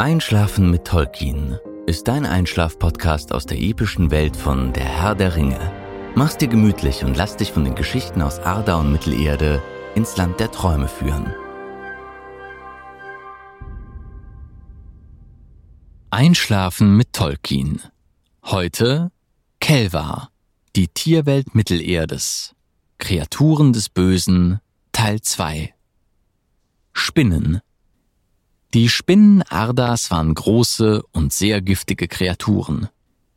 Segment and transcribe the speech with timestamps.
[0.00, 5.58] Einschlafen mit Tolkien ist dein Einschlaf-Podcast aus der epischen Welt von Der Herr der Ringe.
[6.14, 9.60] Mach's dir gemütlich und lass dich von den Geschichten aus Arda und Mittelerde
[9.96, 11.34] ins Land der Träume führen.
[16.10, 17.82] Einschlafen mit Tolkien.
[18.44, 19.10] Heute
[19.58, 20.30] Kelvar,
[20.76, 22.54] die Tierwelt Mittelerdes.
[22.98, 24.60] Kreaturen des Bösen,
[24.92, 25.74] Teil 2.
[26.92, 27.62] Spinnen.
[28.74, 32.88] Die Spinnen Ardas waren große und sehr giftige Kreaturen.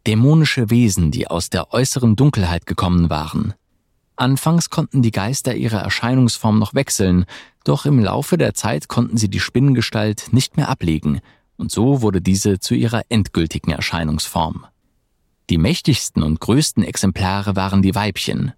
[0.05, 3.53] Dämonische Wesen, die aus der äußeren Dunkelheit gekommen waren.
[4.17, 7.25] Anfangs konnten die Geister ihre Erscheinungsform noch wechseln,
[7.63, 11.21] doch im Laufe der Zeit konnten sie die Spinnengestalt nicht mehr ablegen,
[11.55, 14.65] und so wurde diese zu ihrer endgültigen Erscheinungsform.
[15.49, 18.51] Die mächtigsten und größten Exemplare waren die Weibchen.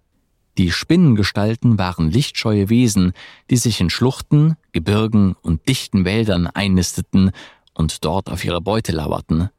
[0.56, 3.12] Die Spinnengestalten waren lichtscheue Wesen,
[3.50, 7.32] die sich in Schluchten, Gebirgen und dichten Wäldern einnisteten
[7.74, 9.50] und dort auf ihre Beute lauerten.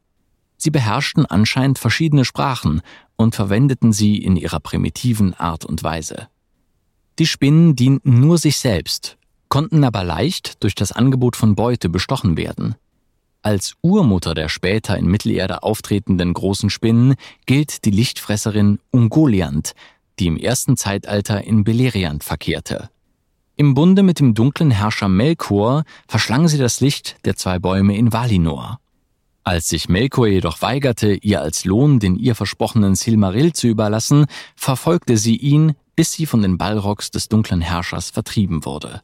[0.56, 2.80] Sie beherrschten anscheinend verschiedene Sprachen
[3.16, 6.28] und verwendeten sie in ihrer primitiven Art und Weise.
[7.18, 12.36] Die Spinnen dienten nur sich selbst, konnten aber leicht durch das Angebot von Beute bestochen
[12.36, 12.74] werden.
[13.42, 17.14] Als Urmutter der später in Mittelerde auftretenden großen Spinnen
[17.46, 19.74] gilt die Lichtfresserin Ungoliant,
[20.18, 22.90] die im ersten Zeitalter in Beleriand verkehrte.
[23.56, 28.12] Im Bunde mit dem dunklen Herrscher Melkor verschlang sie das Licht der zwei Bäume in
[28.12, 28.80] Valinor.
[29.44, 34.26] Als sich Melkor jedoch weigerte, ihr als Lohn den ihr versprochenen Silmaril zu überlassen,
[34.56, 39.02] verfolgte sie ihn, bis sie von den Balrogs des dunklen Herrschers vertrieben wurde.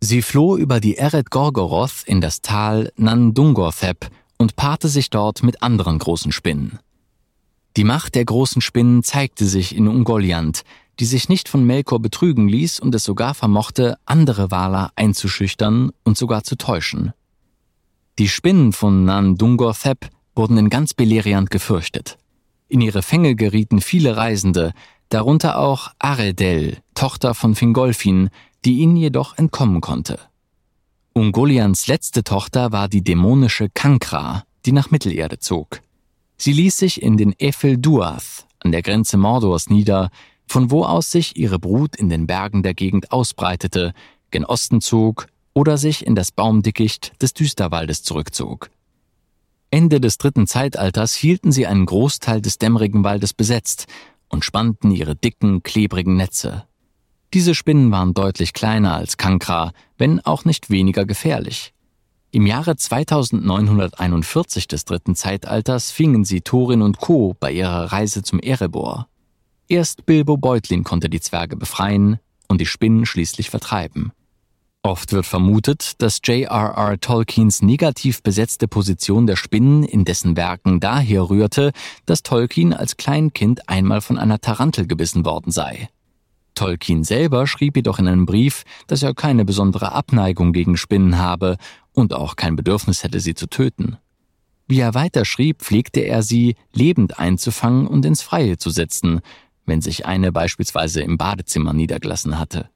[0.00, 5.62] Sie floh über die Eret Gorgoroth in das Tal Nandungorthep und paarte sich dort mit
[5.62, 6.78] anderen großen Spinnen.
[7.76, 10.62] Die Macht der großen Spinnen zeigte sich in Ungoliant,
[11.00, 16.16] die sich nicht von Melkor betrügen ließ und es sogar vermochte, andere Waler einzuschüchtern und
[16.16, 17.12] sogar zu täuschen.
[18.18, 22.16] Die Spinnen von Nandungorthep wurden in ganz Beleriand gefürchtet.
[22.68, 24.72] In ihre Fänge gerieten viele Reisende,
[25.08, 28.30] darunter auch Aredel, Tochter von Fingolfin,
[28.64, 30.20] die ihnen jedoch entkommen konnte.
[31.12, 35.80] Ungolians letzte Tochter war die dämonische Kankra, die nach Mittelerde zog.
[36.36, 40.10] Sie ließ sich in den Efel Duath an der Grenze Mordors nieder,
[40.46, 43.92] von wo aus sich ihre Brut in den Bergen der Gegend ausbreitete,
[44.30, 48.70] gen Osten zog oder sich in das Baumdickicht des Düsterwaldes zurückzog.
[49.70, 53.86] Ende des dritten Zeitalters hielten sie einen Großteil des dämmerigen Waldes besetzt
[54.28, 56.64] und spannten ihre dicken, klebrigen Netze.
[57.32, 61.74] Diese Spinnen waren deutlich kleiner als Kankra, wenn auch nicht weniger gefährlich.
[62.34, 67.36] Im Jahre 2941 des dritten Zeitalters fingen sie Thorin und Co.
[67.38, 69.06] bei ihrer Reise zum Erebor.
[69.68, 72.18] Erst Bilbo Beutlin konnte die Zwerge befreien
[72.48, 74.10] und die Spinnen schließlich vertreiben.
[74.82, 76.98] Oft wird vermutet, dass J.R.R.
[76.98, 81.70] Tolkiens negativ besetzte Position der Spinnen in dessen Werken daher rührte,
[82.04, 85.88] dass Tolkien als Kleinkind einmal von einer Tarantel gebissen worden sei.
[86.56, 91.58] Tolkien selber schrieb jedoch in einem Brief, dass er keine besondere Abneigung gegen Spinnen habe
[91.94, 93.96] und auch kein Bedürfnis hätte, sie zu töten.
[94.66, 99.20] Wie er weiter schrieb, pflegte er sie lebend einzufangen und ins Freie zu setzen,
[99.64, 102.68] wenn sich eine beispielsweise im Badezimmer niedergelassen hatte.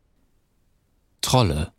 [1.20, 1.72] Trolle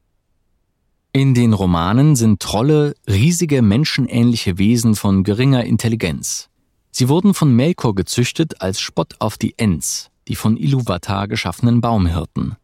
[1.12, 6.50] in den Romanen sind Trolle riesige menschenähnliche Wesen von geringer Intelligenz.
[6.92, 12.58] Sie wurden von Melkor gezüchtet als Spott auf die Ents, die von Iluvatar geschaffenen Baumhirten.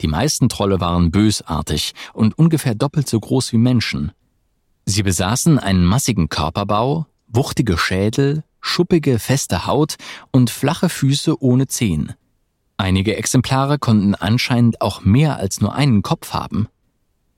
[0.00, 4.12] Die meisten Trolle waren bösartig und ungefähr doppelt so groß wie Menschen.
[4.86, 9.96] Sie besaßen einen massigen Körperbau, wuchtige Schädel, schuppige, feste Haut
[10.32, 12.14] und flache Füße ohne Zehen.
[12.76, 16.68] Einige Exemplare konnten anscheinend auch mehr als nur einen Kopf haben.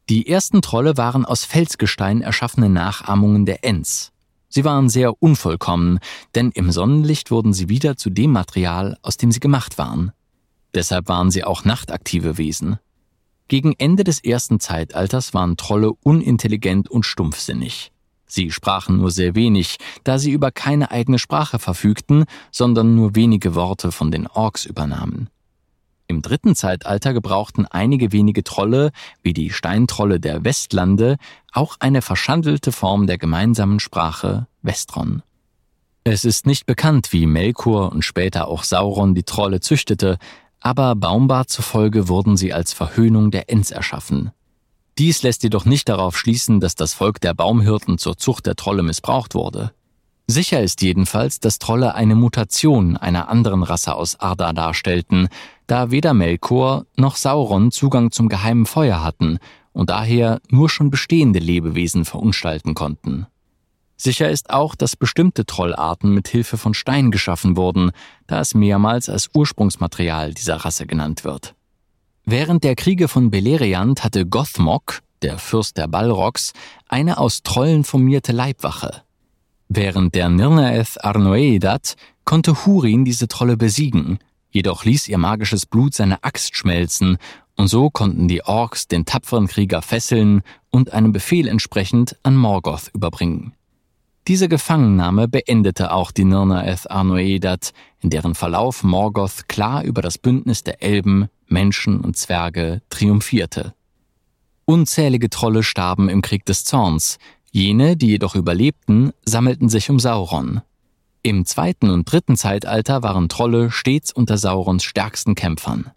[0.09, 4.13] Die ersten Trolle waren aus Felsgestein erschaffene Nachahmungen der Ents.
[4.49, 5.99] Sie waren sehr unvollkommen,
[6.35, 10.13] denn im Sonnenlicht wurden sie wieder zu dem Material, aus dem sie gemacht waren.
[10.75, 12.79] Deshalb waren sie auch nachtaktive Wesen.
[13.49, 17.93] Gegen Ende des ersten Zeitalters waren Trolle unintelligent und stumpfsinnig.
[18.27, 23.55] Sie sprachen nur sehr wenig, da sie über keine eigene Sprache verfügten, sondern nur wenige
[23.55, 25.29] Worte von den Orks übernahmen.
[26.07, 28.93] Im dritten Zeitalter gebrauchten einige wenige Trolle,
[29.23, 31.17] wie die Steintrolle der Westlande,
[31.53, 35.23] auch eine verschandelte Form der gemeinsamen Sprache Westron.
[36.05, 40.19] Es ist nicht bekannt, wie Melkor und später auch Sauron die Trolle züchtete,
[40.63, 44.31] aber Baumbart zufolge wurden sie als Verhöhnung der Ents erschaffen.
[44.99, 48.83] Dies lässt jedoch nicht darauf schließen, dass das Volk der Baumhirten zur Zucht der Trolle
[48.83, 49.73] missbraucht wurde.
[50.27, 55.29] Sicher ist jedenfalls, dass Trolle eine Mutation einer anderen Rasse aus Arda darstellten,
[55.67, 59.39] da weder Melkor noch Sauron Zugang zum geheimen Feuer hatten
[59.73, 63.27] und daher nur schon bestehende Lebewesen verunstalten konnten.
[64.03, 67.93] Sicher ist auch, dass bestimmte Trollarten mit Hilfe von Stein geschaffen wurden,
[68.27, 71.55] da es mehrmals als Ursprungsmaterial dieser Rasse genannt wird.
[72.25, 76.53] Während der Kriege von Beleriand hatte Gothmog, der Fürst der Balrogs,
[76.89, 79.03] eine aus Trollen formierte Leibwache.
[79.69, 81.95] Während der Nirnaeth Arnoedat
[82.25, 84.19] konnte Hurin diese Trolle besiegen,
[84.51, 87.19] jedoch ließ ihr magisches Blut seine Axt schmelzen,
[87.55, 92.91] und so konnten die Orks den tapferen Krieger fesseln und einem Befehl entsprechend an Morgoth
[92.93, 93.55] überbringen.
[94.29, 100.63] Diese Gefangennahme beendete auch die Nirnaeth Arnoedat, in deren Verlauf Morgoth klar über das Bündnis
[100.63, 103.75] der Elben, Menschen und Zwerge triumphierte.
[104.65, 107.19] Unzählige Trolle starben im Krieg des Zorns,
[107.51, 110.63] jene, die jedoch überlebten, sammelten sich um Sauron.
[111.25, 115.91] Im zweiten und dritten Zeitalter waren Trolle stets unter Saurons stärksten Kämpfern.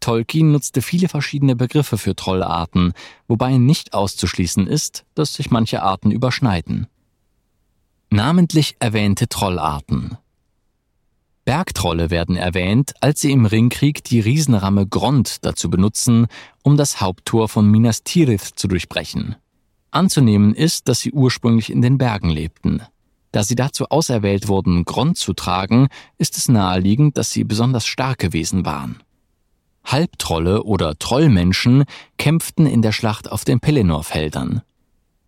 [0.00, 2.94] Tolkien nutzte viele verschiedene Begriffe für Trollarten,
[3.28, 6.86] wobei nicht auszuschließen ist, dass sich manche Arten überschneiden.
[8.12, 10.18] Namentlich erwähnte Trollarten.
[11.44, 16.26] Bergtrolle werden erwähnt, als sie im Ringkrieg die Riesenramme Grond dazu benutzen,
[16.64, 19.36] um das Haupttor von Minas Tirith zu durchbrechen.
[19.92, 22.82] Anzunehmen ist, dass sie ursprünglich in den Bergen lebten.
[23.30, 25.86] Da sie dazu auserwählt wurden, Grond zu tragen,
[26.18, 29.04] ist es naheliegend, dass sie besonders starke Wesen waren.
[29.84, 31.84] Halbtrolle oder Trollmenschen
[32.18, 34.62] kämpften in der Schlacht auf den Pelennor-Feldern.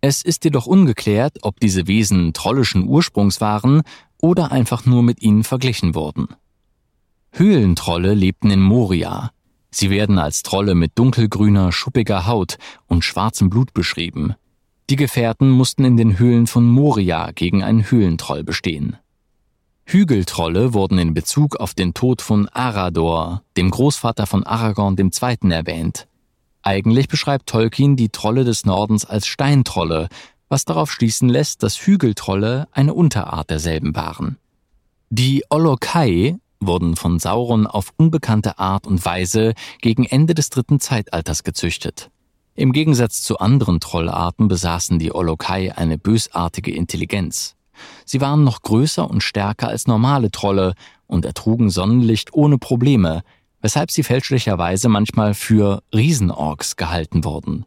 [0.05, 3.83] Es ist jedoch ungeklärt, ob diese Wesen trollischen Ursprungs waren
[4.21, 6.27] oder einfach nur mit ihnen verglichen wurden.
[7.31, 9.31] Höhlentrolle lebten in Moria.
[9.71, 12.57] Sie werden als Trolle mit dunkelgrüner, schuppiger Haut
[12.87, 14.35] und schwarzem Blut beschrieben.
[14.89, 18.97] Die Gefährten mussten in den Höhlen von Moria gegen einen Höhlentroll bestehen.
[19.85, 25.49] Hügeltrolle wurden in Bezug auf den Tod von Arador, dem Großvater von Aragorn II.
[25.49, 26.07] erwähnt.
[26.63, 30.07] Eigentlich beschreibt Tolkien die Trolle des Nordens als Steintrolle,
[30.47, 34.37] was darauf schließen lässt, dass Hügeltrolle eine Unterart derselben waren.
[35.09, 41.43] Die Olokai wurden von Sauron auf unbekannte Art und Weise gegen Ende des dritten Zeitalters
[41.43, 42.09] gezüchtet.
[42.55, 47.55] Im Gegensatz zu anderen Trollarten besaßen die Olokai eine bösartige Intelligenz.
[48.05, 50.75] Sie waren noch größer und stärker als normale Trolle
[51.07, 53.23] und ertrugen Sonnenlicht ohne Probleme,
[53.63, 57.65] weshalb sie fälschlicherweise manchmal für Riesenorks gehalten wurden.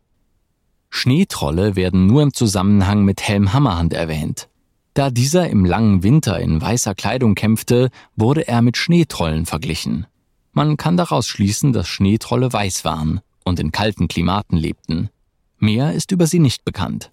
[0.91, 4.49] Schneetrolle werden nur im Zusammenhang mit Helm Hammerhand erwähnt.
[4.95, 10.07] Da dieser im langen Winter in weißer Kleidung kämpfte, wurde er mit Schneetrollen verglichen.
[10.53, 15.11] Man kann daraus schließen, dass Schneetrolle weiß waren und in kalten Klimaten lebten.
[15.59, 17.11] Mehr ist über sie nicht bekannt.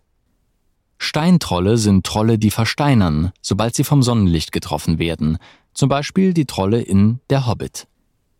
[0.98, 5.38] Steintrolle sind Trolle, die versteinern, sobald sie vom Sonnenlicht getroffen werden,
[5.74, 7.88] zum Beispiel die Trolle in Der Hobbit.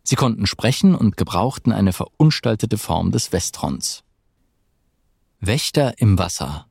[0.04, 4.04] Sie konnten sprechen und gebrauchten eine verunstaltete Form des Westrons.
[5.40, 6.66] Wächter im Wasser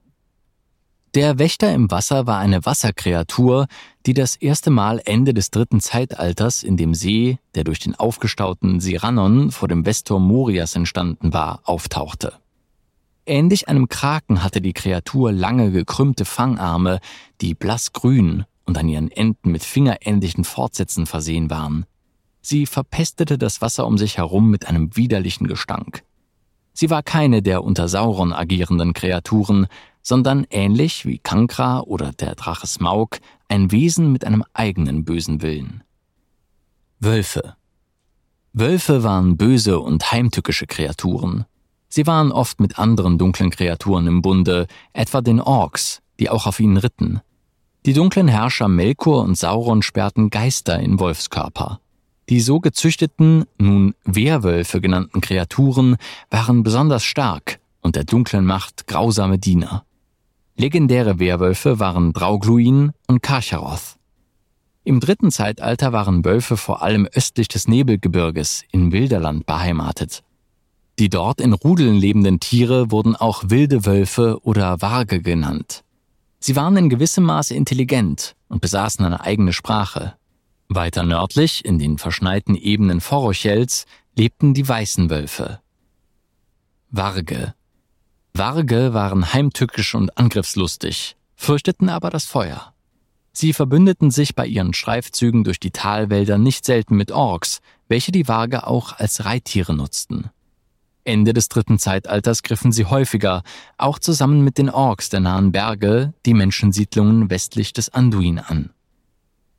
[1.15, 3.65] Der Wächter im Wasser war eine Wasserkreatur,
[4.05, 8.79] die das erste Mal Ende des dritten Zeitalters in dem See, der durch den aufgestauten
[8.79, 12.33] Sirannon vor dem Westturm Morias entstanden war, auftauchte.
[13.25, 16.99] Ähnlich einem Kraken hatte die Kreatur lange gekrümmte Fangarme,
[17.41, 21.85] die blassgrün und an ihren Enden mit fingerähnlichen Fortsätzen versehen waren.
[22.45, 26.03] Sie verpestete das Wasser um sich herum mit einem widerlichen Gestank.
[26.73, 29.67] Sie war keine der unter Sauron agierenden Kreaturen,
[30.01, 35.83] sondern ähnlich wie Kankra oder der Drache Smaug ein Wesen mit einem eigenen bösen Willen.
[36.99, 37.55] Wölfe
[38.51, 41.45] Wölfe waren böse und heimtückische Kreaturen.
[41.87, 46.59] Sie waren oft mit anderen dunklen Kreaturen im Bunde, etwa den Orks, die auch auf
[46.59, 47.21] ihnen ritten.
[47.85, 51.79] Die dunklen Herrscher Melkor und Sauron sperrten Geister in Wolfskörper.
[52.29, 55.97] Die so gezüchteten, nun Werwölfe genannten Kreaturen
[56.29, 59.85] waren besonders stark und der dunklen Macht grausame Diener.
[60.55, 63.97] Legendäre Werwölfe waren Draugluin und Karcharoth.
[64.85, 70.23] Im dritten Zeitalter waren Wölfe vor allem östlich des Nebelgebirges in Wilderland beheimatet.
[70.99, 75.83] Die dort in Rudeln lebenden Tiere wurden auch wilde Wölfe oder Warge genannt.
[76.39, 80.15] Sie waren in gewissem Maße intelligent und besaßen eine eigene Sprache.
[80.75, 85.59] Weiter nördlich, in den verschneiten Ebenen Forochels, lebten die weißen Wölfe.
[86.89, 87.53] Warge.
[88.33, 92.73] Warge waren heimtückisch und angriffslustig, fürchteten aber das Feuer.
[93.31, 98.27] Sie verbündeten sich bei ihren Streifzügen durch die Talwälder nicht selten mit Orks, welche die
[98.27, 100.29] Warge auch als Reittiere nutzten.
[101.03, 103.43] Ende des dritten Zeitalters griffen sie häufiger,
[103.77, 108.69] auch zusammen mit den Orks der nahen Berge, die Menschensiedlungen westlich des Anduin an.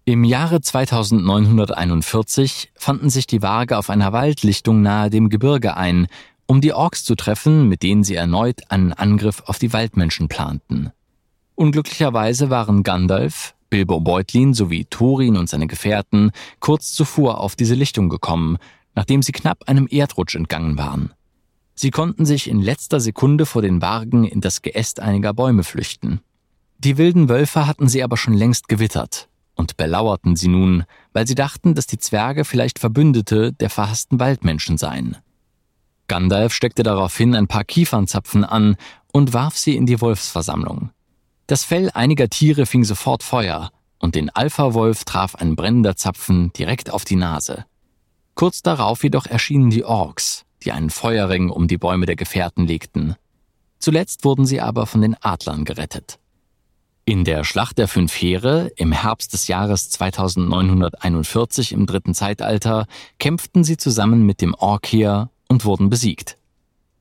[0.07, 6.09] Im Jahre 2941 fanden sich die Waage auf einer Waldlichtung nahe dem Gebirge ein,
[6.45, 10.91] um die Orks zu treffen, mit denen sie erneut einen Angriff auf die Waldmenschen planten.
[11.55, 18.11] Unglücklicherweise waren Gandalf, Bilbo Beutlin sowie Thorin und seine Gefährten kurz zuvor auf diese Lichtung
[18.11, 18.59] gekommen,
[18.95, 21.15] nachdem sie knapp einem Erdrutsch entgangen waren.
[21.75, 26.21] Sie konnten sich in letzter Sekunde vor den Wagen in das Geäst einiger Bäume flüchten.
[26.77, 31.35] Die wilden Wölfe hatten sie aber schon längst gewittert und belauerten sie nun, weil sie
[31.35, 35.17] dachten, dass die Zwerge vielleicht Verbündete der verhassten Waldmenschen seien.
[36.09, 38.77] Gandalf steckte daraufhin ein paar Kiefernzapfen an
[39.13, 40.91] und warf sie in die Wolfsversammlung.
[41.47, 46.91] Das Fell einiger Tiere fing sofort Feuer, und den Alpha-Wolf traf ein brennender Zapfen direkt
[46.91, 47.65] auf die Nase.
[48.35, 53.15] Kurz darauf jedoch erschienen die Orks, die einen Feuerring um die Bäume der Gefährten legten.
[53.79, 56.19] Zuletzt wurden sie aber von den Adlern gerettet.
[57.07, 62.87] In der Schlacht der Fünf Heere im Herbst des Jahres 2941 im dritten Zeitalter
[63.19, 66.39] kämpften sie zusammen mit dem Orkheer und wurden besiegt.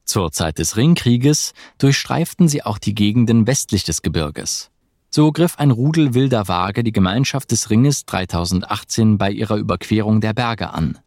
[0.04, 4.72] Zur Zeit des Ringkrieges durchstreiften sie auch die Gegenden westlich des Gebirges.
[5.10, 10.34] So griff ein Rudel wilder Waage die Gemeinschaft des Ringes 3018 bei ihrer Überquerung der
[10.34, 11.00] Berge an.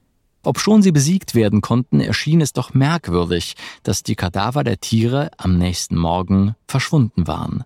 [0.43, 5.59] Obschon sie besiegt werden konnten, erschien es doch merkwürdig, dass die Kadaver der Tiere am
[5.59, 7.65] nächsten Morgen verschwunden waren.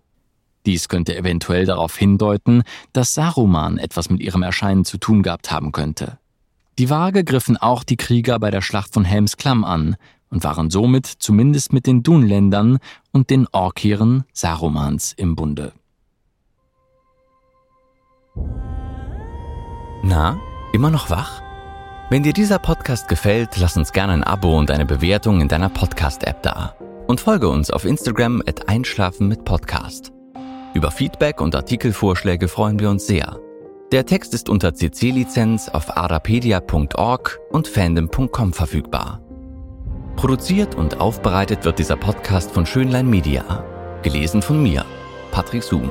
[0.66, 2.62] Dies könnte eventuell darauf hindeuten,
[2.92, 6.18] dass Saruman etwas mit ihrem Erscheinen zu tun gehabt haben könnte.
[6.78, 9.96] Die Waage griffen auch die Krieger bei der Schlacht von Helms Klamm an
[10.30, 12.78] und waren somit zumindest mit den Dunländern
[13.12, 15.72] und den Orkieren Sarumans im Bunde.
[20.02, 20.40] Na,
[20.72, 21.42] immer noch wach?
[22.10, 25.68] Wenn dir dieser Podcast gefällt, lass uns gerne ein Abo und eine Bewertung in deiner
[25.68, 26.74] Podcast-App da.
[27.06, 30.12] Und folge uns auf Instagram at Einschlafen mit Podcast.
[30.72, 33.38] Über Feedback und Artikelvorschläge freuen wir uns sehr.
[33.90, 39.20] Der Text ist unter CC-Lizenz auf arapedia.org und fandom.com verfügbar.
[40.14, 43.64] Produziert und aufbereitet wird dieser Podcast von Schönlein Media.
[44.02, 44.84] Gelesen von mir,
[45.32, 45.90] Patrick Zoom.